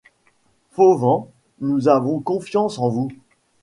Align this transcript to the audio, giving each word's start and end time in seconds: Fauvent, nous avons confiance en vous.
Fauvent, 0.71 1.27
nous 1.59 1.87
avons 1.87 2.21
confiance 2.21 2.79
en 2.79 2.89
vous. 2.89 3.09